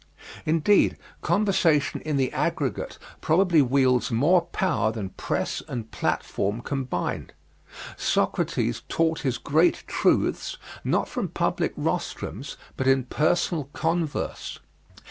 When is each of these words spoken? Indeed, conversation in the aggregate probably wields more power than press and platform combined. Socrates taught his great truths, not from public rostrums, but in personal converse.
Indeed, 0.47 0.97
conversation 1.21 2.01
in 2.01 2.17
the 2.17 2.33
aggregate 2.33 2.97
probably 3.21 3.61
wields 3.61 4.09
more 4.09 4.41
power 4.47 4.91
than 4.91 5.09
press 5.09 5.61
and 5.67 5.91
platform 5.91 6.61
combined. 6.61 7.33
Socrates 7.97 8.81
taught 8.89 9.19
his 9.19 9.37
great 9.37 9.83
truths, 9.85 10.57
not 10.83 11.07
from 11.07 11.27
public 11.27 11.71
rostrums, 11.77 12.57
but 12.75 12.87
in 12.87 13.03
personal 13.03 13.65
converse. 13.73 14.57